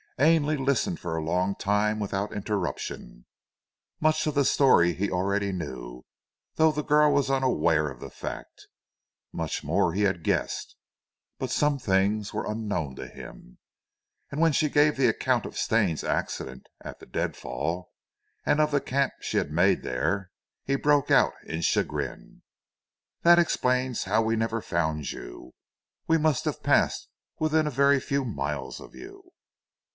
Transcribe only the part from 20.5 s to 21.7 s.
he broke out in